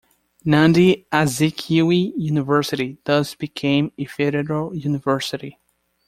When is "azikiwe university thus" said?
1.11-3.35